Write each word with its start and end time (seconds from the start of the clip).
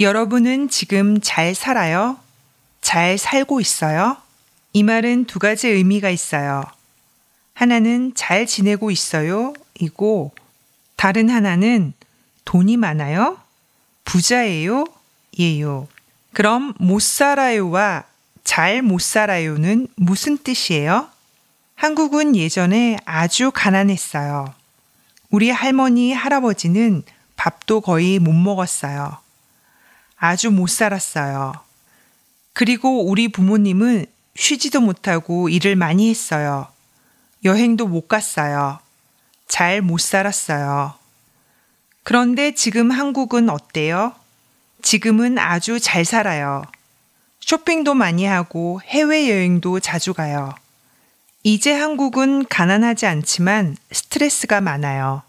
여러분은 0.00 0.70
지금 0.70 1.20
잘 1.20 1.54
살아요? 1.54 2.18
잘 2.80 3.18
살고 3.18 3.60
있어요? 3.60 4.16
이 4.72 4.82
말은 4.82 5.26
두 5.26 5.38
가지 5.38 5.68
의미가 5.68 6.08
있어요. 6.08 6.64
하나는 7.52 8.12
잘 8.14 8.46
지내고 8.46 8.90
있어요. 8.90 9.52
이고 9.78 10.32
다른 10.96 11.28
하나는 11.28 11.92
돈이 12.46 12.78
많아요? 12.78 13.38
부자예요? 14.06 14.86
예요. 15.38 15.86
그럼 16.32 16.72
못 16.78 17.02
살아요와 17.02 18.04
잘 18.42 18.80
못 18.80 19.02
살아요는 19.02 19.86
무슨 19.96 20.38
뜻이에요? 20.38 21.08
한국은 21.74 22.36
예전에 22.36 22.96
아주 23.04 23.50
가난했어요. 23.52 24.54
우리 25.28 25.50
할머니, 25.50 26.14
할아버지는 26.14 27.02
밥도 27.36 27.82
거의 27.82 28.18
못 28.18 28.32
먹었어요. 28.32 29.18
아주 30.20 30.50
못 30.50 30.68
살았어요. 30.68 31.54
그리고 32.52 33.06
우리 33.06 33.28
부모님은 33.28 34.04
쉬지도 34.36 34.80
못하고 34.80 35.48
일을 35.48 35.76
많이 35.76 36.10
했어요. 36.10 36.68
여행도 37.42 37.88
못 37.88 38.06
갔어요. 38.06 38.78
잘 39.48 39.80
못 39.80 39.98
살았어요. 39.98 40.94
그런데 42.02 42.54
지금 42.54 42.90
한국은 42.90 43.48
어때요? 43.48 44.14
지금은 44.82 45.38
아주 45.38 45.80
잘 45.80 46.04
살아요. 46.04 46.62
쇼핑도 47.40 47.94
많이 47.94 48.26
하고 48.26 48.80
해외여행도 48.84 49.80
자주 49.80 50.12
가요. 50.12 50.54
이제 51.42 51.72
한국은 51.72 52.46
가난하지 52.46 53.06
않지만 53.06 53.76
스트레스가 53.90 54.60
많아요. 54.60 55.22